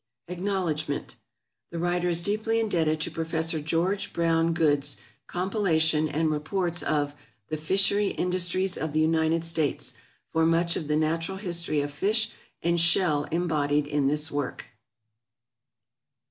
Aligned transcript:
ACKNOWLEDGMENT. 0.29 1.13
The 1.69 1.77
writer 1.77 2.09
is 2.09 2.23
deeply 2.23 2.59
indebted 2.59 2.99
to 3.01 3.11
Prof. 3.11 3.63
George 3.63 4.13
Brown 4.13 4.51
Goode's 4.51 4.97
compilation 5.27 6.09
and 6.09 6.31
reports 6.31 6.81
of 6.81 7.13
the 7.49 7.57
"Fishery 7.57 8.07
Industries 8.07 8.79
of 8.79 8.93
the 8.93 8.99
United 8.99 9.43
States," 9.43 9.93
for 10.31 10.43
much 10.43 10.75
of 10.75 10.87
the 10.87 10.95
natural 10.95 11.37
history 11.37 11.81
of 11.81 11.93
fish 11.93 12.31
and 12.63 12.81
shell 12.81 13.25
embodied 13.25 13.85
in 13.85 14.07
this 14.07 14.31
work. 14.31 14.69